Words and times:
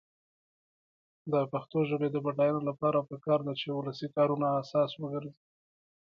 د 1.31 1.33
پښتو 1.51 1.79
ژبې 1.89 2.07
د 2.11 2.17
بډاینې 2.25 2.61
لپاره 2.69 3.07
پکار 3.09 3.39
ده 3.47 3.53
چې 3.61 3.67
ولسي 3.77 4.07
کارونه 4.15 4.47
اساس 4.61 4.91
وګرځي. 4.97 5.33